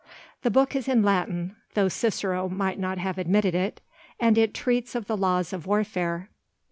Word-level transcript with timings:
The 0.41 0.49
book 0.49 0.75
is 0.75 0.87
in 0.87 1.03
Latin—though 1.03 1.87
Cicero 1.87 2.49
might 2.49 2.79
not 2.79 2.97
have 2.97 3.19
admitted 3.19 3.53
it—and 3.53 4.35
it 4.35 4.51
treats 4.55 4.95
of 4.95 5.05
the 5.05 5.15
laws 5.15 5.53
of 5.53 5.67
warfare. 5.67 6.27